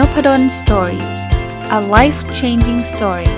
[0.00, 1.02] Nopadol's Story
[1.78, 3.32] a life changing story ส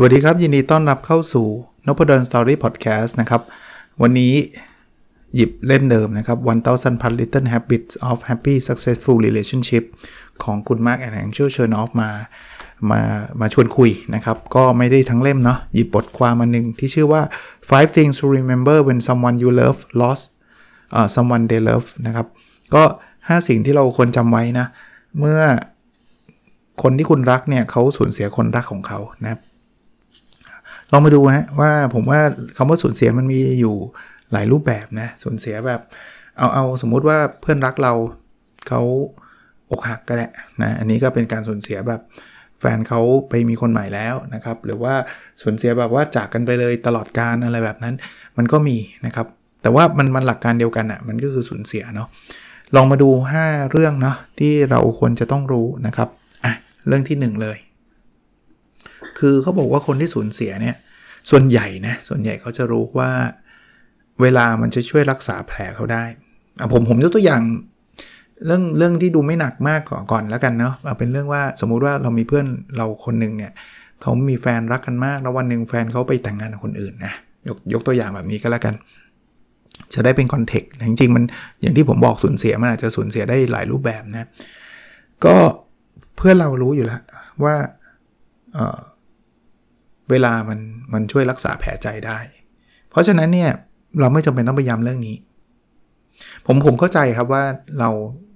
[0.00, 1.46] วัสดีครับ ยินดีต้อนรับเข้าสู่
[1.86, 3.42] Nopadol's Story podcast นะครับ
[4.02, 4.34] วันนี้
[5.34, 9.84] หยิบเล่มเดิมนะครับ 1000 plus little habits of happy successful relationship
[10.44, 12.12] ของคุณ Marc and Angel Chernoff มา
[12.90, 13.00] มา
[13.40, 17.22] มาชวนคุยนะครับ ก็ไม่ได้ทั้งเล่มเนาะหยิบบทความมาหนึ่งที่ชื่อว่า
[17.70, 20.24] five things to remember when someone you love lost
[20.96, 22.26] uh, someone they love นะครับ
[22.74, 22.82] ก็
[23.16, 24.66] 5 สิ่งที่เราควรจำไว้นะ
[25.18, 25.40] เมื่อ
[26.82, 29.38] คนที่คุณรักเนี่ยเขาสูญเสียคนรักของเขานะ
[30.92, 32.20] ลองมาดูนะว่าผมว่า
[32.56, 33.74] คำว่าสูญเสียมันมีอยู่
[34.32, 35.80] หลายรูปแบบนะสูญเสียแบบ
[36.38, 37.92] เอาเอาสมมุติว่าเพื่อนรักเรา
[38.68, 38.82] เขา
[39.70, 40.26] อกหักก็ได้
[40.62, 42.00] นะอันนี้ก็เป็นการสูญเสียแบบ
[42.60, 44.94] แฟนเขาไปมีคนใหม่แล้วนะครับ หรือว่า
[45.42, 47.94] สูญเสียแบบว่าจากกันไปเลยตลอดการอะไรแบบนั้น
[48.36, 49.26] มันก็มีนะครับ
[49.62, 52.08] แต่ว่ามันมันหลักการเดียวกันอะ่ะมันก็คือสูญเสียเนาะ
[52.76, 56.08] ลองมาดู 5 เรื่องเนาะที่เราควรจะต้องรู้นะครับ
[56.44, 56.52] อะ
[56.86, 57.58] เรื่องที่ 1 เลย
[59.18, 60.76] คือเขาบอกว่าคนที่สูญเสียเนี่ย
[61.30, 63.10] ส่วนใหญ่นะส่วนใหญ่เขาจะรู้ว่า
[64.22, 66.04] เวลามันจะช่วยรักษาแผลเขาได้
[66.60, 67.42] อ่าผมผมยกตัวอย่าง
[68.46, 73.52] เรื่องเรื่องที่ดูไม่หนักมากก่อนก่อนแล้วกันเนาะเอาเป็นเรื่องว่าสมมุติว่าเรามีเพื่อนเราคนหนึ่งเนี่ย
[74.02, 77.12] เขามีแฟนรักกันมากแล้ววันหนึ่งแฟนเขาไปแต่งงานกับคนอื่นนะ
[77.48, 78.74] ยกยกตัวอย่างแบบนี้ก็แล้วกัน
[79.94, 81.24] จะได้เป็นคอนเทกต์จริงๆมัน
[81.60, 84.28] อย่างที่ผมบอกสูญเสียมันอาจจะสูญเสียได้หลายรูปแบบนะ
[85.24, 85.36] ก็
[86.16, 87.00] เพื่อนเรารู้อยู่แล้ว
[87.44, 87.54] ว่า
[88.52, 90.58] เเวลามัน
[90.92, 92.18] มันช่วยรักษาแผลใจได้
[92.90, 93.50] เพราะฉะนั้นเนี่ย
[94.00, 95.16] เราไม่จำเป็นต้องไปย้ำเรื่องนี้
[96.46, 97.42] ผมผมเข้าใจครับว่า
[97.78, 97.90] เรา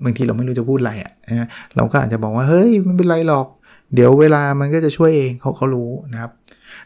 [0.04, 3.46] บางทีเราไม่รู้จะพูดอะไรอะ่ะเราก็อาจจะบอกว่าเฮ้ยไม่เป็นไรหรอก
[3.94, 6.30] เดี๋ยวเวลามันก็จะช่วยเองเขาเขารู้นะครับ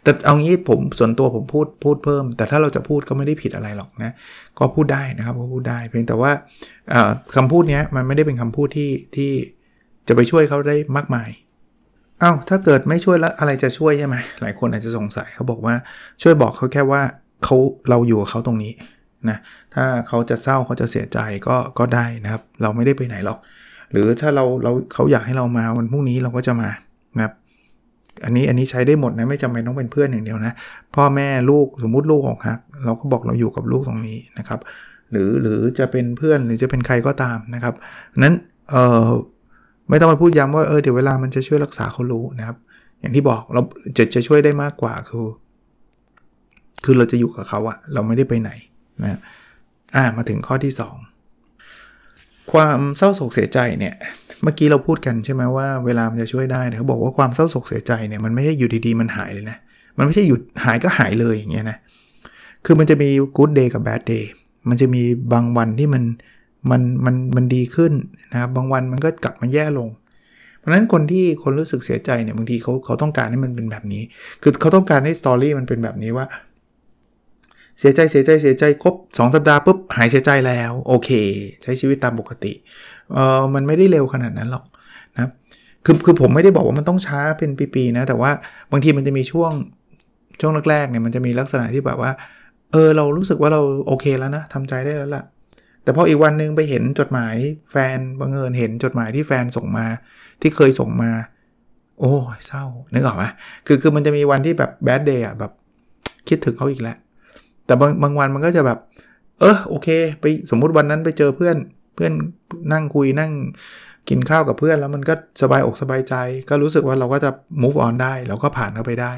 [0.03, 4.13] แต่เอางี้ผมส่วนตัวผมพูดพูดเพิ่ม แต่ถ้าเราจะพูดก็ไม่ได้ผิดอะไรหรอกนะ
[4.59, 6.31] ก็พูดได้นะครับก็พูดได้เพียงแต่ว่า
[7.37, 9.33] คำพูดนี้มันไม่ได้เป็นคำพูดที่ที่
[10.09, 11.29] จะไปช่วยเขาได้มากมาย
[12.21, 15.75] เอา้าถ้าเกิดไม่ช่วยแล้วอะไรจะช่วยใช่ไหมหลายคนอาจจะสงสัยเขาบอกว่า
[16.23, 17.03] ช่วยบอกเขาแค่ว่า
[17.45, 17.57] เขา
[17.91, 18.73] เราอยู่กับเขาตรงนี้
[19.31, 19.39] นะ
[19.75, 23.39] ถ้าเขาจะเศร้าเขาจะเสียใจก็ก็ได้นะครับ เราไม่ได้ไปไหนหรอก
[23.93, 26.69] หรือถ้าเราเราเขาอยากให้เรามาวันพรุ่งนี้เราก็จะมา
[27.17, 27.35] นะครับ
[28.25, 30.53] อันนี้อันนี้ใช้ได้หมดนะไม่จำเป็นต้องเป็นเพื่อนอย่างเดียวนะ
[30.95, 34.61] พ่อแม่ลูกสมมติลูกของฮักเราก็บอกเราอยู่กับลูกตรงนี้นะครับ
[35.11, 37.75] หรือหรือจะเป็นเพื่อนหรือจะเป็นใครก็ตามนะครับ
[38.23, 38.35] นั้น
[38.71, 38.77] เอ
[39.07, 39.09] อ
[39.89, 42.57] ไม่ต้องไปพูดย้ำว่าเออเดี๋ยวเวลามันจะช่วยรักษาเขารู้นะครับ
[43.01, 43.63] อย่างที่บอกเรา
[43.97, 45.27] จะจะช่วยได้มากกว่าคือ
[46.85, 48.51] คือเราจะอยู่กับเขาอะเราไม่ได้ไปไหน
[49.03, 49.21] นะ
[49.97, 50.73] อ่ามาถึงข้อที่
[51.41, 53.95] 2 ความเศร้าโศกเสียใจเนี่ย
[54.43, 59.57] เมื่อกี้เราพูดกันใช่ไหมว่าเวลามันจะช่วยได้เขาบอกว่าความเศร้าโศกเสียใจเนี่ยมันไม่ใช่อยู่ดีๆมันหายเลยนะ
[59.99, 61.77] มันไม่ใช่หยุดหายก็หายเลยอย่างเงี้ยนะ
[62.65, 64.25] คือมันจะมี good day กับ bad day
[64.69, 65.03] มันจะมี
[65.33, 66.03] บางวันที่มัน
[66.71, 67.93] มันมันมันดีขึ้น
[68.33, 69.89] นะครับบางวันมันก็กลับมาแย่ลง
[70.59, 74.03] เพราะฉะนั้นคนที่คนรู้สึกเสียใจเนี่ยบางทีเขาเขาต้องการให้มันเป็นแบบนี้
[74.43, 76.27] คือเขาต้องการให้สตอรี่มันเป็นแบบนี้ว่า
[77.81, 81.11] เสียใจเสียใจเสียใจครบ2สัปดาห์ปุ๊บหายเสียใจแล้ว โอเค
[81.63, 82.53] ใช้ชีวิตตามปกติ
[83.13, 84.65] เออมันไม่ได้เร็วขนาดนั้นหรอก
[85.17, 85.31] นะ
[85.85, 88.31] คือคือผมไม่ได้บอกว่ามันต้องช้าเป็นปีๆนะ แต่ว่า
[88.73, 89.53] บางทีมันจะมีช่วง
[90.41, 92.13] ช่วงแรกๆเนี่ยมันจะมีลักษณะที่แบบว่า
[92.73, 95.25] เออเรารู้สึกว่าเราโอเคแล้วนะทำใจได้แล้วล่ะ
[95.83, 97.35] แต่พออีกวันนึงไปเห็นจดหมาย
[97.71, 99.87] แฟนบังเอิญเห็นจดหมายที่แฟนส่งมา
[100.43, 101.11] ที่เคยส่งมา
[102.01, 102.13] โอ้
[102.47, 103.25] เศร้านึกออกไหม
[103.67, 105.53] คือคือมันจะมีวันที่แบบแบดเดย์อะแบบ
[106.29, 106.97] คิดถึงเขาอีกแล้ว
[107.67, 108.79] แต่บางบางวันมันก็จะแบบ
[109.41, 109.89] เออโอเค
[110.21, 111.57] ไปสมมุติวันนั้นไปเจอเพื่อน
[111.95, 112.13] เพื่อน
[112.73, 113.33] นั่งคุยนั่ง
[114.09, 116.15] กินข้าวกับเพื่อนแล้วมันก็สบายอกสบายใจ
[116.49, 117.31] ก็รู้สึกว่าเราก็จะ
[117.63, 119.13] move on ได้เราก็ผ่านเข้าไปได้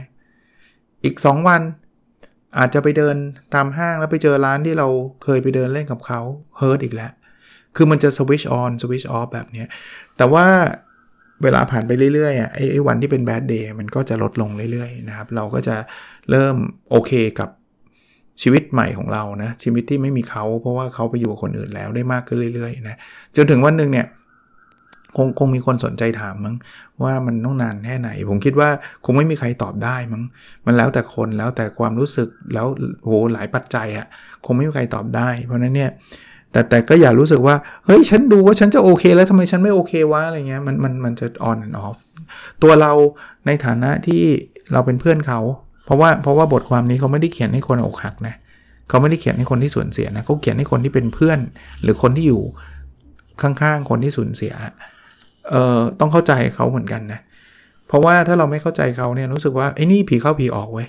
[1.05, 1.63] อีก 2 วัน
[2.59, 3.17] อาจจะไปเดิน
[3.55, 4.89] ตามห้างแล้วไปเจอร้านที่เรา
[5.25, 6.21] เคยไปเดินเล่นกับเขา
[6.59, 7.13] เฮิร์ตอีกแล้ว
[7.77, 9.65] คือมันจะ switch on switch off แบบนี้
[10.17, 10.47] แต่ว่า
[11.43, 15.77] เวลาผ่านไปเรื่อยๆอะไอ้วันที่เป็น bad day มันก็จะลดลงเรื่อยๆนะครับ เราก็จะ
[16.31, 16.57] เริ่ม
[16.91, 17.49] โอเคกับ
[18.43, 22.97] ชีวิตใหม่ของเรานะชีวิตที่ไม่มีเขาเพราะว่าเขาไปอยู่กับคนอื่นแล้วได้มากขึ้นเรื่อยๆนะ
[23.37, 24.07] จนถึงวันหนึ่งเนี่ย
[25.17, 26.57] คงคงมีคนสนใจถามมั้ง
[27.03, 28.69] ว่ามันต้องนานแค่ไหน ผมคิดว่า
[29.05, 30.23] คงไม่มีใครตอบได้มั้ง
[30.67, 32.67] มันแล้วแต่คนแล้วแต่ความรู้สึกแล้ว
[33.05, 34.07] โหหลายปัจจัยอะ
[34.45, 35.91] คงไม่มีใครตอบได้ เพราะนั้นเนี่ย
[36.53, 41.99] แต่แต่ก็อย่ารู้สึกว่า เฮ้ย ฉันดูว่าฉันจะโอเค แล้วทำไมฉันไม่โอเควะอะไรเงี้ยมันมันมันจะ on and off
[42.63, 42.93] ตัวเรา
[43.47, 44.23] ในฐานะที่
[44.73, 45.41] เราเป็นเพื่อนเขา
[45.89, 48.35] เพราะว่าเพราะว่าบทความนี้เขาไม่ได้เขียนให้คนอกหักนะ
[48.89, 51.39] เขาไม่ได้เขียนให้คนที่สูญเสียนะเขาเขียนให้คนที่เป็นเพื่อน
[51.83, 52.43] หรือคนที่อยู่
[53.43, 54.53] ข้างๆคนที่สูญเสีย
[55.51, 57.21] เอ่อต้องเข้าใจเขาเหมือนกันนะ
[57.89, 60.89] เพราะว่าถ้าเราไม่เข้าใจเขาเนี่ยรู้สึกว่าไอ้นี่ผีเข้าผีออกเว้ย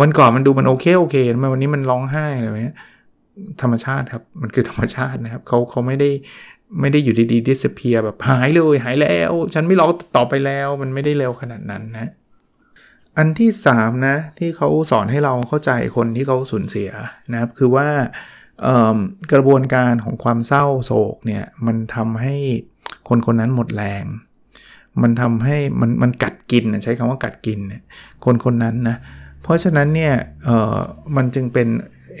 [0.00, 2.76] วันก่อนมันดูมันโอเคโอเคมาวันนี้มันร้องไห้อะไรเงี้ย
[3.62, 6.10] ธรรมชาติครับมันคือธรรมชาตินะครับเขาเขาไม่ได้
[6.80, 12.08] ไม่ได้อยู่ดีๆ disappear แบบหายเลยหายแล้ว ฉันไม่ร้องต่อไปแล้ว มันไม่ได้เร็วขนาดนั้นนะ
[13.18, 16.90] อันที่3นะที่เขาสอนให้เราเข้าใจคนที่เขาสูญเสีย
[17.32, 17.88] นะครับคือว่า
[19.32, 22.34] กระบวนการของความเศร้าโศกเนี่ยมันทำให้
[23.08, 24.04] คนคนนั้นหมดแรง
[25.02, 27.58] มันทำให้มันมันกัดกินใช้คำว่ากัดกิน
[28.24, 28.96] คนคนนั้นนะ
[29.42, 30.14] เพราะฉะนั้นเนี่ย
[31.16, 31.68] มันจึงเป็น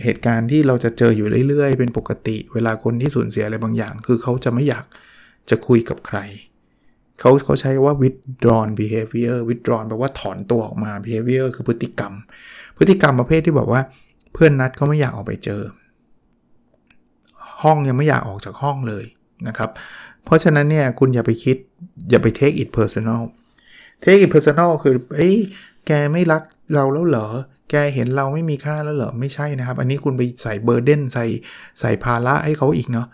[0.02, 4.84] เหตุการณ์ที่เราจะเจออยู่เรื่อยๆ เป็นปกติ เวลาคนที่สูญเสียอะไรบางอย่าง คือเขาจะไม่อยาก
[5.50, 6.18] จะคุยกับใคร
[7.20, 12.12] เขาเขาใช้ว่า withdrawn behavior withdrawn แปลว่าถอนตัวออกมา behavior คือพฤติกรรม
[12.78, 13.80] พฤติกรรมประเภทที่แบบว่า
[14.32, 15.60] เพื่อนนัดเขาไม่อยากออกไปเจอ
[17.62, 19.04] ห้องยังไม่อยากออกจากห้องเลย
[19.48, 19.70] นะครับ
[20.24, 21.56] เพราะฉะนั้นเนี่ยคุณอย่าไปคิด
[22.10, 23.22] อย่าไป take it personal
[24.02, 25.36] take it personal คือเอ้ย
[25.86, 26.42] แกไม่รัก
[26.74, 27.28] เราแล้วเหรอ
[27.70, 31.26] แกเห็นเราไม่มีค่าแล้วเหรอ ไม่ใช่นะครับ อันนี้คุณไปใส่เบอร์เดนใส่
[31.80, 33.06] ใส่ภาระให้เขาอีกเนาะ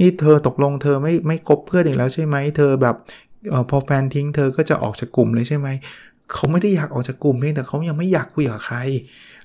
[0.00, 2.96] นี่เธอตกลงเธอไม่ไม่คบเพื่อนอีกแล้วใช่ไหม เธอแบบ
[3.52, 5.68] ออพอแฟนทิ้งเธอก็จะออกจากกลุ่มเลยใช่ไหม
[6.32, 8.78] เขาไม่ได้อยากออกจากกลุ่มเพียงแต่เขายังไม่อยากคุยกับใคร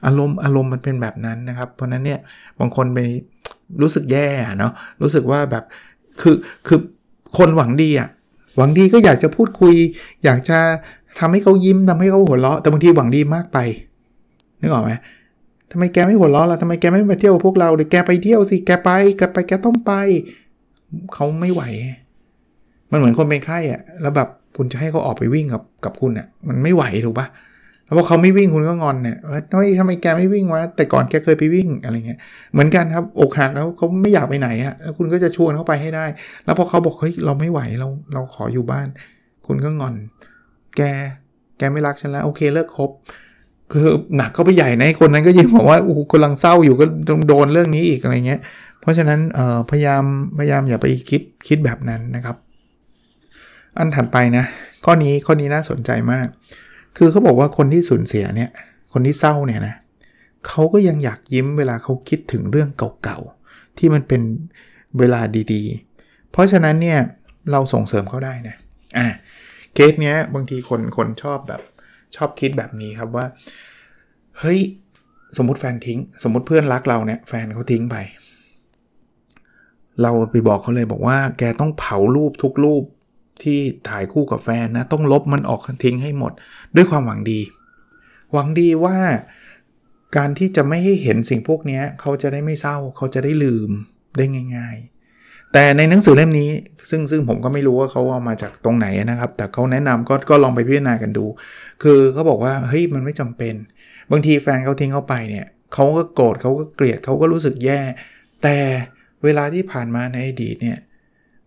[0.06, 2.20] อารมณ์อารมณ์มันเป็นแบบนั้นนะครับ เพราะนั้นเนี่ย
[2.60, 3.00] บางคนไป
[3.82, 4.28] รู้สึกแย่
[4.60, 5.64] เนาะรู้สึกว่าแบบ
[6.22, 6.36] คือ
[6.68, 6.80] คือ
[7.38, 8.10] คนหวังดีอะ
[8.58, 9.76] หวังดีก็อยากจะพูดคุย
[10.24, 10.58] อยากจะ
[11.20, 13.58] ทำให้เขายิ้มทำให้เขาหัวเราะแต่บางทีหวังดีมากไป
[14.62, 14.92] นึกออกไหม
[15.72, 19.92] ทำไมแกไม่หัวเราะล่ะทำไมแกไม่มาเที่ยวพวกเราเดี๋ยแกไปเที่ยวสิแกไปแกไปแกต้องไป
[21.14, 21.64] เขาไม่ไหว
[22.92, 27.28] มันเหมือนคนเป็นไข้อะแล้วแบบคุณจะให้เขาออกไปวิ่งกับกับคุณอะมันไม่ไหวถูกปะ
[27.86, 32.20] แล้วพอเขาไม่วิ่งคุณก็งอนเนี่ยว่าทำไมทำไมแกไม่วิ่งวะแต่ก่อนแกเคยไปวิ่งอะไรเงี้ย
[32.54, 36.06] เหมือนกันครับอกหักแล้วเขาไม่อยากไปไหนอะแล้วคุณก็จะชวนเขาไปให้ได้
[36.46, 38.88] แล้วพอเขาบอกเฮ้ยเราไม่ไหวเราเราขออยู่บ้าน
[39.48, 39.96] คุณก็งอน
[40.78, 40.82] แก
[41.58, 42.90] แกไม่รักฉันแล้วโอเคเลิกคบ
[43.72, 43.88] คือ
[44.18, 48.40] หนักเขาไปใหญ่ในคนนั้นก็ยิ่งบอกว่าโอ้กำลังเศร้าอยู่ก็ต้องโดนเรื่องนี้อีกอะไรเงี้ย
[48.82, 49.20] เพราะฉะนั้น
[49.72, 50.04] พยายาม
[50.38, 52.36] พยายามอย่าไปคิดคิดแบบนั้นนะครับ
[53.80, 54.46] อันถัดไปนะ
[54.86, 56.28] ข้อนี้ข้อนี้น่าสนใจมาก
[56.98, 58.50] คือเขาบอกว่าคนที่สูญเสียเนี่ย
[58.94, 59.76] คนที่เศร้าเนี่ยนะ
[60.48, 62.70] เขาก็ยังอยากยิ้มเวลาเขาคิดถึงเรื่อง
[63.04, 64.22] เก่าๆ ที่มันเป็น
[65.00, 65.22] เวลา
[65.54, 67.00] ดีๆ เพราะฉะนั้นเนี่ย
[67.52, 68.56] เราส่งเสริมเขาได้นะ
[68.98, 69.08] อะ
[69.74, 71.62] เคสเนี้ยบางทีคนคนชอบแบบ
[72.16, 73.26] ชอบคิดแบบนี้ครับว่า
[74.40, 74.60] เฮ้ย
[75.38, 77.96] สมมติแฟนทิ้ง สมมติเพื่อนรักเราเนี่ยแฟนเขาทิ้งไป
[80.02, 82.84] เราไปบอกเขาเลยบอกว่า แกต้องเผารูปทุกรูป
[83.44, 83.60] ที่
[83.90, 86.32] ถ่ายคู่กับแฟนนะ ต้องลบมันออกทิ้งให้หมด
[86.76, 87.42] ด้วยความหวังดี
[88.34, 88.98] หวังดีว่า
[90.18, 93.70] การที่จะไม่ให้เห็นสิ่งพวกนี้เขาจะได้ไม่เศร้า เขาจะได้ลืม
[94.18, 94.26] ได้
[94.56, 94.78] ง่าย
[95.16, 96.50] ๆ แต่ในหนังสือเล่มนี้
[96.90, 101.26] ซึ่งซึ่งผมก็ไม่รู้ว่าเขาเอามาจากตรงไหนนะครับ แต่เขาแนะนำก็ก็ลองไปพิจารณากันดู
[101.84, 103.54] คือเขาบอกว่าเฮ้ยมันไม่จำเป็น
[104.12, 107.82] บางทีแฟนเขาทิ้งเขาไปเนี่ยเขาก็โกรธเขาก็เกลียดเขาก็รู้สึกแย่
[108.44, 108.58] แต่
[109.24, 110.78] เวลาที่ผ่านมาในอดีตเนี่ย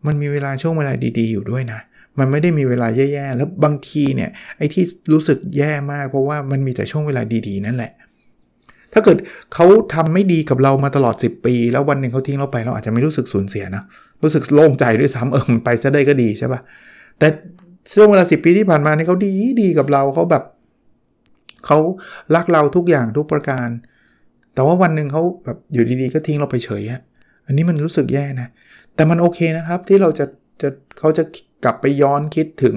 [0.07, 1.81] มันมีเวลาช่วงเวลาดีๆอยู่ด้วยนะ
[2.19, 7.93] มันไม่ได้มีเวลาแย่ๆ แล้วบางทีเนี่ยไอ้ที่รู้สึกแย่มาก เพราะว่ามันมีแต่ช่วงเวลาดีๆ นั่นแหละ
[8.93, 9.19] ถ้าเกิด
[9.55, 13.83] เขาทำไม่ดีกับเรามาตลอด 10 ปี แล้ววันหนึ่งเขาทิ้งเราไปเราอาจจะไม่รู้สึกสูญเสียนะ
[14.23, 16.61] รู้สึกโล่งใจด้วยซ้ำเออมันไปซะได้ก็ดีใช่ปะ่ะ
[17.19, 17.29] แต่
[17.95, 20.45] ช่วงเวลาสิปีที่ผ่านมานี่เขาดีดีกับเราเขาแบบ
[21.67, 21.79] เขา
[22.35, 23.69] รักเราทุกอย่างทุกประการ
[24.55, 27.01] แต่ว่าวันหนึ่งเขาแบบอยู่ดีๆ ก็ทิ้งเราไปเฉยอะ
[27.47, 28.49] อันนี้มันรู้สึกแย่นะ
[28.95, 30.25] แต่มันโอเคนะครับที่เราจะ
[30.63, 30.69] จะ
[30.99, 31.25] เขาจะ
[31.65, 32.77] กลับไปย้อนคิดถึง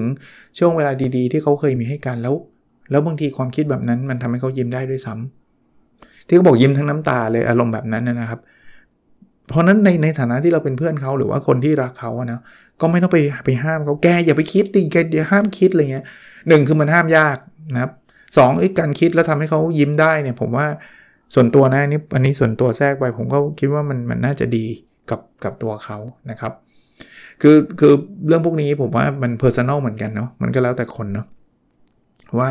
[0.58, 2.34] ช่วงเวลาดีๆ ที่เขาเคยมีให้กันแล้ว
[2.90, 8.40] แล้วบางทีความคิดแบบนั้นมันทำให้เขายิ้มได้ด้วยซ้ำที่เขาบอกยิ้มทั้งน้ำตาเลยอารมณ์แบบนั้นนะครับ
[9.48, 12.40] เพราะนั้นในในฐานะที่เราเป็นเพื่อนเขาหรือว่าคนที่รักเขาอะนะ
[12.80, 16.04] ก็ไม่ต้องไปไปห้ามเขาแกอย่าไปคิดดิแกอย่าห้ามคิดอะไรเงี้ย
[16.48, 17.36] หนึ่งคือมันห้ามยาก
[17.74, 17.92] นะครับ
[18.36, 20.66] สองไอ้การคิดแล้วทำให้เขายิ้มได้เนี่ยผมว่า
[21.34, 24.66] ส่วนตัวนะนี่อันนี้ส่วนตัวแทรกไปผมก็คิดว่ามันมันน่าจะดี
[25.10, 25.98] กับกับตัวเขา
[26.30, 26.52] นะครับ
[27.42, 27.92] คือคือ
[28.28, 31.26] เรื่องพวกนี้ผมว่ามัน personal เหมือนกันเนาะมันก็แล้วแต่คนเนาะ
[32.38, 32.50] ว่า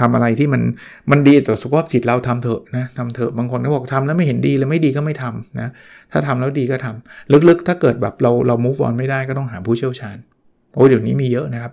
[0.00, 0.62] ทำอะไรที่มัน
[1.10, 5.68] มันดีต่อสุขภาพจิตเราทำเถอะนะทำเถอะบางคนก็บอกทำแล้วไม่เห็นดีเลยไม่ดีก็ไม่ทำนะ
[6.12, 10.16] ถ้าทำแล้วดีก็ทำลึกๆ ถ้าเกิดแบบเราเรา move on ไม่ได้ก็ต้องหาผู้เชี่ยวชาญ
[10.74, 11.72] โอ้เดี๋ยวนี้มีเยอะนะครับ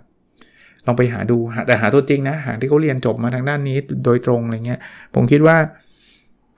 [0.86, 1.38] ลองไปหาดู
[1.68, 4.80] แต่หาตัวจริงนะหาที่เขาเรียนจบมาทางด้านนี้โดยตรงอะไรเงี้ย
[5.16, 5.58] ผมคิดว่า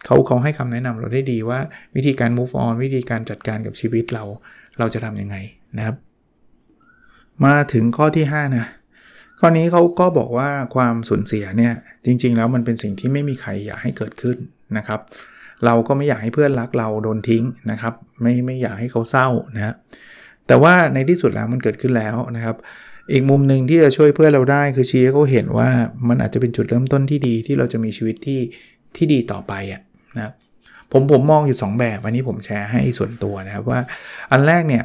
[0.06, 1.60] เขาเขาให้คำแนะนำเราได้ดีว่า
[1.96, 4.24] วิธีการ move on วิธีการจัดการกับชีวิตเรา
[4.80, 5.36] เราจะทํำยังไง
[5.78, 5.96] นะครับ
[7.46, 8.68] มาถึงข้อที่ 5 นะ
[9.40, 11.74] ข้อนี้เขาก็บอกว่าความสูญเสียเนี่ย
[12.06, 14.38] จริง ๆ แล้วมันเป็นสิ่งที่ไม่มีใครอยากให้เกิดขึ้น
[14.78, 15.00] นะครับ
[15.66, 19.74] เราก็ไม่อยากให้เพื่อนรักเราโดนทิ้งนะครับ ไม่ไม่อยากให้เขาเศร้านะ
[20.48, 22.56] แต่ว่าในที่สุดแล้วมันเกิดขึ้นแล้วนะครับ
[23.14, 25.70] อีกมุมหนึ่งที่จะช่วยเพื่อนเราได้คือชี้ให้เขาเห็นว่า
[26.10, 28.40] มันอาจจะเป็นจุดเริ่มต้นที่ดีที่เราจะมีชีวิตที่
[28.96, 29.82] ที่ดีต่อไปอะ
[30.16, 30.34] นะ
[30.92, 33.80] ผมผมมองอยู่ 2 แบบ อันนี้ผมแชร์ให้ส่วนตัวนะครับว่า
[34.32, 34.84] อันแรกเนี่ย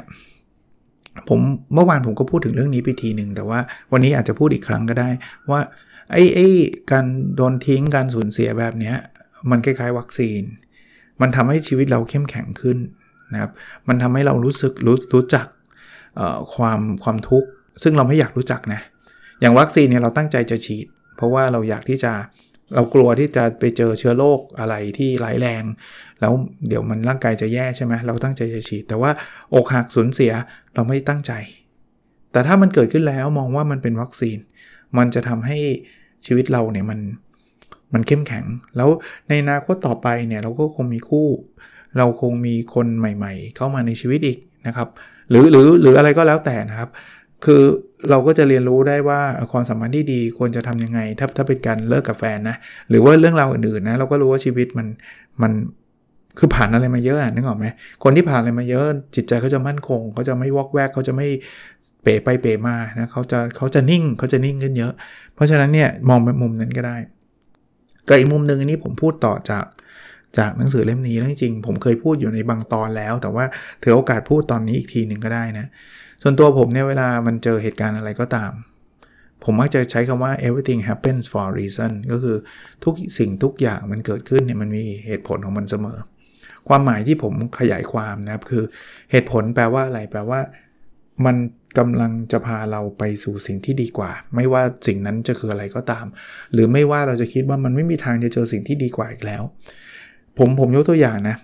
[1.29, 1.41] ผม
[1.75, 3.61] เมื่อวานผมก็พูดถึงเรื่องนี้ไปทีหนึ่งแต่ว่า
[3.93, 5.09] วันนี้อาจจะพูดอีกครั้งก็ได้
[5.51, 5.61] ว่า
[6.13, 6.49] ไอ้ไอ้
[6.93, 7.05] การ
[7.37, 8.95] โดนทิ้งการสูญเสียแบบนี้
[9.51, 10.43] มันคล้ายๆ วัคซีน
[11.21, 12.79] มันทำให้ชีวิตเราเข้มแข็งขึ้น
[13.33, 13.51] นะครับ
[13.89, 15.47] มันทำให้เรารู้สึกรู้รู้จัก
[16.55, 17.49] ความความทุกข์
[17.83, 18.81] ซึ่งเราไม่อยากรู้จักนะ
[19.41, 22.13] อย่างวัคซีนเนี่ยเราตั้งใจจะฉีด เพราะว่าเราอยากที่จะ
[22.48, 25.65] เเรากลัวที่จะไปเจอเชื้อโรคอะไรที่ร้ายแรง
[26.21, 26.33] แล้ว
[26.69, 29.11] เดี๋ยวมันร่างกายจะแย่ใช่ไหมเราตั้งใจจะฉีด แต่ว่า
[29.55, 30.33] อกหักสูญเสีย
[30.75, 31.33] เราไม่ตั้งใจ
[32.33, 34.39] แต่ถ้ามันเกิดขึ้นแล้วมองว่ามันเป็นวัคซีน
[34.99, 35.59] มันจะทำให้
[36.27, 37.01] ชีวิตเราเนี่ยมัน
[37.93, 38.45] มันเข้มแข็ง
[38.77, 38.89] แล้ว
[39.29, 41.29] ในอนาคตต่อไปเนี่ยเราก็คงมีคู่
[41.99, 44.89] เราคงมีคนใหม่ ๆ เข้ามาในชีวิตอีกนะครับ
[45.31, 46.91] หรือหรือหรืออะไรก็แล้วแต่นะครับ
[47.45, 47.63] คือ
[48.11, 49.21] เราก็จะเรียนรู้ได้ว่า
[49.53, 52.57] ความสัมพันธ์ที่ดีควรจะทํำยังไง ถ้าถ้าเป็นการเลิกกับแฟนนะ
[52.91, 54.87] หรือว่าเรื่องราวอื่นๆนะ เราก็รู้ว่าชีวิตมัน
[55.43, 55.53] มัน
[56.39, 57.67] คือผ่านอะไรมาเยอะนึกออกไหม
[58.03, 58.85] คนที่ผ่านอะไรมาเยอะ
[59.17, 61.27] จิตใจเขาจะมั่นคงเขาจะไม่วอกแวกเขาจะไม่
[62.03, 64.93] เป๋ไปเป๋มานะเขาจะเขาจะนิ่งเขาจะนิ่งขึ้นเยอะ
[65.35, 66.97] เพราะฉะนั้นเนี่ยมองแบบมุมนั้นก็ได้
[68.09, 69.65] ก็อีกมุมหนึ่งอันนี้ผมพูดต่อจาก
[70.39, 73.45] จากหนังสือเล่มนี้แล้วจริงๆผมเคยพูดอยู่ในบางตอนแล้ว แต่ว่า
[73.83, 75.67] ถือโอกาสพูดตอนนี้อีกทีหนึ่งก็ได้นะ
[76.23, 78.53] ส่วนตัวผมเนี่ยเวลามันเจอเหตุการณ์อะไรก็ตาม
[79.45, 82.37] ผมมักจะใช้คำว่า everything happens for a reason ก็คือ
[82.85, 85.99] ทุกสิ่งทุกอย่างมันเกิดขึ้นเนี่ยมันมีเหตุผลของมันเสมอ
[86.69, 88.63] ความหมายที่ผมขยายความนะครับคือ
[89.11, 90.41] เหตุผลแปลว่าอะไรแปลว่า
[91.27, 91.37] มัน
[91.79, 96.07] กำลังจะพาเราไปสู่สิ่งที่ดีกว่า ไม่ว่าสิ่งนั้นจะคืออะไรก็ตาม
[96.53, 99.43] หรือไม่ว่าเราจะคิดว่ามันไม่มีทางจะเจอสิ่งที่ดีกว่าอีกแล้ว
[100.39, 101.37] ผมผมยกตัวอย่างนะ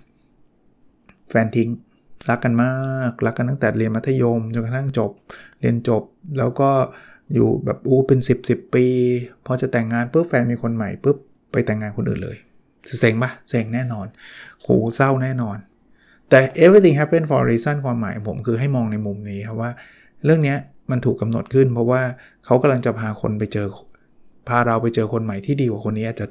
[1.29, 1.69] แฟนทิ้ง
[2.29, 2.73] รักกันมา
[3.09, 5.11] กรักกันตั้งแต่เรียนมัธยมจนกระทั่งจบ
[5.59, 6.03] เรียนจบ
[6.37, 6.69] แล้วก็
[7.33, 8.85] อยู่แบบอู้เป็น 10บสปี
[9.45, 11.17] พอจะแต่งงานปุ๊บแฟนมีคนใหม่ปุ๊บ
[11.51, 12.37] ไปแต่งงานคนอื่นเลย
[12.99, 14.07] เซ็งปะเซ็งแน่นอน
[14.61, 15.57] โหเศร้าแน่นอน
[16.29, 19.71] แต่ everything happen for a reason ความหมายผมคือให้มองในมุมนี้ครับว่า
[20.25, 20.55] เรื่องนี้
[20.91, 22.01] มันถูกกำหนดขึ้น เพราะว่า
[22.45, 23.67] เขากำลังจะพาคนไปเจอ
[24.47, 26.27] พาเราไปเจอคนใหม่ที่ดีกว่าคนนี้อาจจะ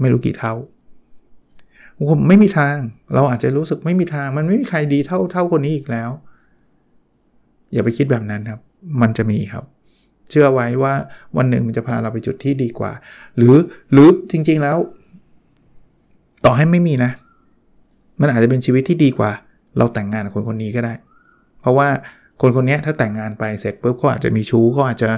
[0.00, 0.54] ไม่รู้กี่เท่า
[2.10, 2.76] ผมไม่มีทาง
[3.14, 6.10] เราอาจจะรู้สึกไม่มีทาง มันไม่มีใครดีเท่าเท่าคนนี้อีกแล้ว
[7.72, 8.60] อย่าไปคิดแบบนั้นครับ
[9.00, 9.64] มันจะมีครับ
[10.30, 10.94] เชื่อไว้ว่า
[11.36, 12.92] วันหนึ่งมันจะพาเราไปจุดที่ดีกว่า
[13.36, 13.56] หรือ
[13.92, 14.76] หรือจริง ๆแล้ว
[16.44, 17.10] ต่อให้ไม่มีนะ
[18.20, 19.30] มันอาจจะเป็นชีวิตที่ดีกว่า
[19.78, 20.94] เราแต่งงานกับคนคนนี้ก็ได้
[21.60, 21.88] เพราะว่า
[22.40, 25.10] คนคนนี้ถ้าแต่งงานไปเสร็จปุ๊บก็อาจจะมีชู้ก็อาจจะ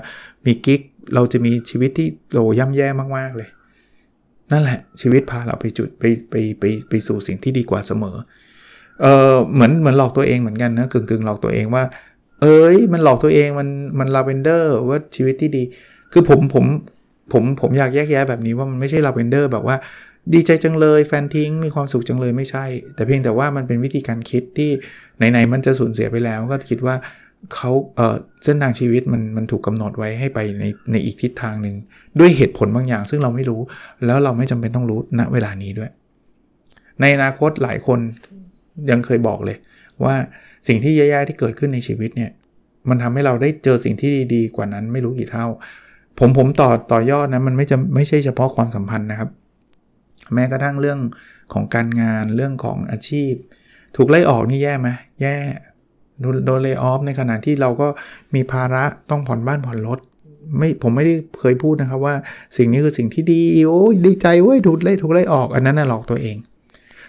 [0.46, 0.80] มีกิ๊ก
[1.14, 3.48] เราจะมีชีวิตที่โหย่ำแย่มากๆเลย
[4.50, 8.16] นั่นแหละชีวิตพาเราไปจุดไปไปไปไปสู่สิ่งที่ดีกว่าเสมอ
[9.02, 11.84] เออเหมือนเหมือนหลอกตัวเองเหมือนกันนะกึ่งกึ่งหลอกตัวเองว่า
[12.42, 15.62] เอ้ยมันหลอกตัวเองมันมันลาเวนเดอร์ว่าชีวิตที่ดี
[16.12, 16.64] คือผมผม
[17.32, 19.76] ผมผมอยากแยกแยะแบบนี้ว่ามันไม่ใช่ลาเวนเดอร์แบบว่า
[20.34, 22.64] ดีใจจังเลยแฟนทิ้งมีความสุขจังเลยไม่ใช่
[22.94, 24.70] แต่เพียงแต่ว่ามันเป็นวิธีการคิดที่
[25.30, 26.94] ไหนๆมันจะสูญเสียไปแล้ว ก็คิดว่า
[27.54, 31.76] เขาเออเส้นทางชีวิตมันมันถูกกำหนดไว้ให้ไปในในอีกทิศทางหนึ่ง
[32.18, 33.60] ด้วยเหตุผลบางอย่าง ซึ่งเราไม่รู้
[34.06, 35.90] แล้วเราไม่จำเป็นต้องรู้ณเวลานี้ด้วย
[37.00, 37.98] ในอนาคตหลายคน
[38.90, 39.56] ยังเคยบอกเลย
[40.04, 40.14] ว่า
[40.68, 42.30] สิ่งที่แย่ๆที่เกิดขึ้นในชีวิตเนี่ย
[42.88, 45.46] มันทำให้เราได้เจอสิ่งที่ดีๆกว่านั้นไม่รู้กี่เท่า
[46.18, 49.30] ผมผมต่อต่อยอดนะมันไม่จะไม่ใช่เฉพาะความสัมพันธ์นะครับ
[50.34, 50.98] แม้กระทั่งเรื่อง
[51.52, 53.32] ของการงานเรื่องของอาชีพ
[53.96, 54.88] ถูกไล่ออกนี่แย่ไหม
[55.22, 55.36] แย่
[56.46, 57.88] โดนเลย์ออฟในขณะที่เราก็
[58.34, 59.98] มีภาระต้องผ่อนบ้านผ่อนรถ
[60.58, 62.14] ไม่ผมไม่ได้เคยพูดนะครับว่า
[62.56, 66.36] สิ่งนี้คือสิ่งที่ดีโอ้ยดีใจเว้ยถูกไล่ถูกไล่ออกอันนั้นน่ะหลอกตัวเอง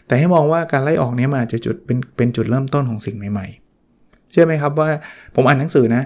[0.07, 4.89] แต่ให้มองว่าการไล่ออกนี้มันอาจจะจุดเป็นเป็นจุดเริ่มต้นของสิ่งใหม่ๆเชื่อไหมครับว่า
[5.35, 6.03] ผมอ่านหนังสือนะ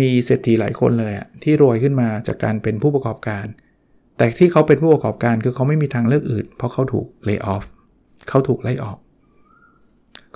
[0.00, 3.46] มีเศรษฐีหลายคนเลยอะที่รวยขึ้นมาจากการเป็นผู้ประกอบการ
[4.16, 7.64] แต่ที่เขาเป็นผู้ประกอบการคือเขาไม่มีทางเลือกอื่น เพราะเขาถูกเลิกออฟ
[8.28, 8.98] เขาถูกไล่ออก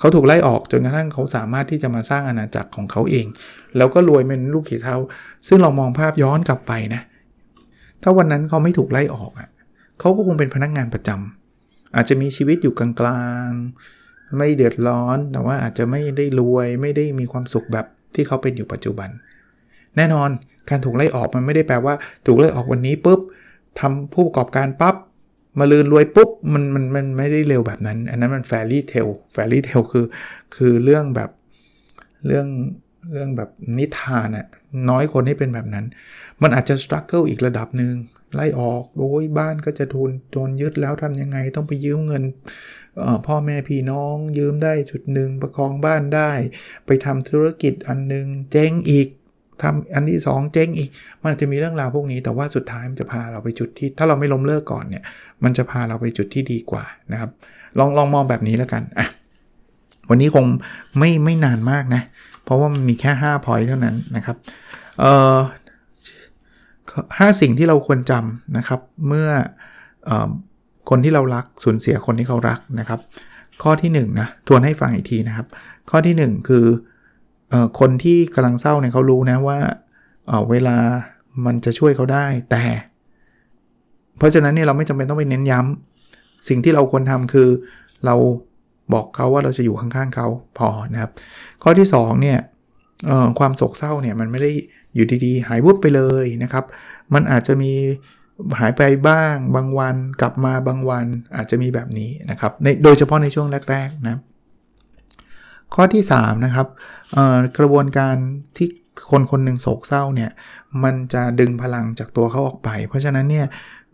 [0.03, 3.25] เขาถูกไล่ออกจนกระทั่งเขาสามารถที่จะมาสร้างอาณาจักรของเขาเอง
[3.77, 4.97] แล้วก็รวยเป็นลูกขีเท่า
[5.47, 7.01] ซึ่งเรามองภาพย้อนกลับไปนะ
[8.01, 9.49] ถ้าวันนั้นเขาไม่ถูกไล่ออกอะ
[9.99, 19.09] เขาก็คงเป็นพนักงงานประจำอาจจะมีชีวิตอยู่กลางๆ ไม่เดือดร้อน แต่ว่าอาจจะไม่ได้รวยไม่ได้มีความสุขแบบที่เขาเป็นอยู่ปัจจุบัน
[19.95, 20.29] แน่นอน
[20.69, 21.93] การถูกไล่ออกมันไม่ได้แปลว่า
[22.25, 23.19] ถูกไล่ออกวันนี้ปุ๊บ
[23.79, 24.95] ทำผู้ประกอบการปับ๊บ
[25.59, 30.05] มะรืนรวยปุ๊บมันมันมันไม่ได้เร็วแบบนั้น อันนั้นมัน fairy tale fairy tale คือ
[30.55, 31.29] คือเรื่องแบบ
[32.27, 32.47] เรื่อง
[33.11, 34.47] เรื่องแบบนิทานอะ
[34.89, 35.85] น้อยคนที่เป็นแบบนั้น
[36.41, 37.93] มันอาจจะ struggle อีกระดับหนึ่ง
[38.35, 42.23] ไล่ออกโดยบ้านก็จะทุนโดนยึดแล้วทำยังไงต้องไปยืมเงิน
[43.27, 46.31] พ่อแม่พี่น้องยืมได้จุดหนึ่งประคองบ้านได้
[46.85, 49.07] ไปทำธุรกิจอันนึงเจ๊งอีก
[49.63, 50.89] ทำอันที่ 2 เจ๊งอีก
[51.21, 55.03] มันอาจจะมีเรื่องราวพวกนี้ แต่ว่าสุดท้ายมันจะพาเราไปจุดที่ ถ้าเราไม่ล้มเลิกก่อนเนี่ย
[55.43, 57.31] มันจะพาเราไปจุดที่ดีกว่านะครับ
[57.79, 59.07] ลองลองมองแบบนี้แล้วกันอะ
[60.09, 60.45] วันนี้คง
[60.99, 62.01] ไม่ไม่นานมากนะ
[62.43, 64.37] เพราะว่ามันมีแค่5 point เท่านั้นนะครับ
[64.99, 65.37] เอ่อ
[67.17, 69.29] ห้าสิ่งที่เราควรจำนะครับ เมื่อ
[70.09, 70.11] อ
[70.89, 72.99] คนที่เรารักสูญเสียคนที่เขารักนะครับ
[73.63, 75.47] ข้อที่1นนะทวนให้ฟังอีกทีนะครับ
[75.89, 76.65] ข้อที่ 1 คือ
[77.79, 79.59] คนที่กำลังเศร้าเนี่ยเขารู้นะว่า
[80.27, 80.77] เเวลา
[81.45, 82.63] มันจะช่วยเขาได้แต่
[84.17, 87.49] เพราะฉะนั้นเนี่ยเราไม่จำเป็นต้องไปเน้นย้ำสิ่งที่เราควรทำคือ
[88.05, 88.15] เรา
[88.93, 91.11] บอกเขาว่าเราจะอยู่ข้างๆเขาพอนะครับ
[91.63, 92.39] ข้อที่2เนี่ย
[93.39, 94.51] ความโศกเศร้าเนี่ยมันไม่ได้
[94.95, 96.65] อยู่ดีๆ หายวุบไปเลยนะครับ
[97.13, 97.73] มันอาจจะมี
[98.59, 101.05] หายไปบ้าง บางวันกลับมาบางวัน
[101.35, 104.17] อาจจะมีแบบนี้นะครับในโดยเฉพาะในช่วงแรกๆนะ
[105.73, 106.67] ข้อที่3นะครับ
[107.57, 108.15] กระบวนการ
[108.57, 108.69] ที่
[109.11, 110.31] คนคนหนึ่งโศกเศร้าเนี่ย
[110.83, 113.47] มันจะดึงพลังจากตัวเขาออกไป เพราะฉะนั้นเนี่ย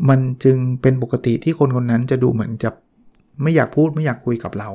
[0.10, 2.70] มันจึงเป็นปกติที่คนคนนั้นจะดูเหมือนจะ
[3.42, 4.70] ไม่อยากพูดไม่อยากคุยกับเรา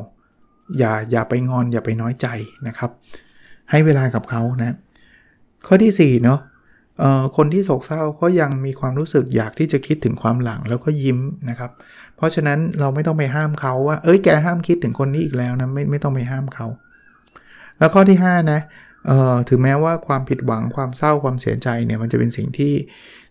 [0.79, 2.27] อย่าอย่าไปงอนอย่าไปน้อยใจ
[2.67, 2.91] นะครับ
[3.71, 4.77] ให้เวลากับเขานะ
[5.67, 6.41] ข้อที่4เนาะ
[7.37, 11.71] คนที่โศกเศร้าก็ยังมีความรู้สึกอยากที่จะคิดถึงความหลังแล้วก็ยิ้มนะครับ
[12.17, 16.67] เพราะฉะนั้นเราไม่ต้องไปห้ามเขาว่า เอ้ยแกห้ามคิดถึงคนนี้อีกแล้วนะไม่ไม่ต้องไปห้ามเขา
[17.79, 18.61] แล้วข้อที่ 5 นะ
[19.49, 22.75] ถึงแม้ว่าความผิดหวังความเศร้าความเสียใจเนี่ยมันจะเป็นสิ่งที่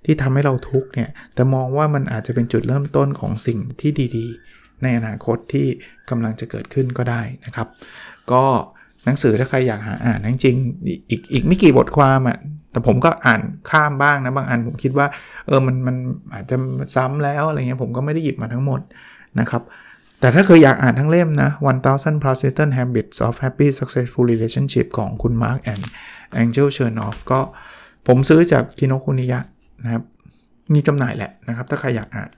[0.05, 5.67] ที่ทำให้เราทุกข์เนี่ยแต่มองว่ามันอาจจะเป็นจุดเริ่มต้นของสิ่งที่ดีๆ ในอนาคตที่
[6.09, 7.67] กำลังจะเกิดขึ้นก็ได้นะครับ
[8.31, 8.43] ก็
[9.05, 12.38] หนังสือถ้าใครอยากหาอ่านจริงๆอีกอีกไม่กี่บทความอะ่ะ
[12.71, 15.07] แต่ผมก็อ่านข้ามบ้างนะบางอันผมคิดว่า
[15.47, 15.95] เออมันมัน
[16.33, 16.55] อาจจะ
[16.95, 18.81] ซ้ำแล้วอะไรเงี้ยผมก็ไม่ได้หยิบมาทั้งหมด
[19.39, 19.62] นะครับ
[20.24, 21.50] แต่ถ้าเคยอยากอ่านทั้งเล่มนะ
[21.86, 25.84] 1000 plus certain habits of happy successful relationship ของคุณ Mark and
[26.42, 27.39] Angel Chernoff ก็
[28.08, 29.39] ผมซื้อจากคิโนคุนิยะ
[29.84, 30.04] นะครับ
[30.74, 32.30] มีจำหน่ายแหละนะครับ ถ้าใครอยากอ่าน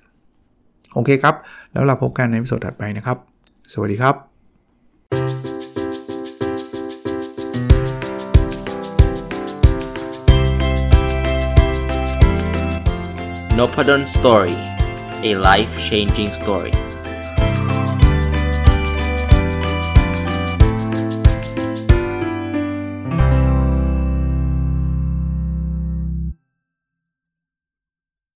[0.93, 1.35] โอเคครับ
[1.73, 3.17] แล้วเราพบกันในวิดีโอถัดไปนะครับ
[3.73, 4.15] สวัสดีครับ
[13.57, 14.57] n o p a d o n Story
[15.29, 16.73] a life changing story